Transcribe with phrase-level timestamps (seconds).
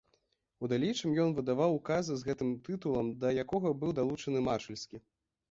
[0.61, 5.05] У далейшым ён выдаваў указы з гэтым тытулам, да якога быў далучаны маршальскі.